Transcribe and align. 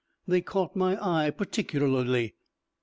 They 0.27 0.41
caught 0.41 0.75
my 0.75 0.97
eye 0.99 1.29
particularly. 1.29 2.33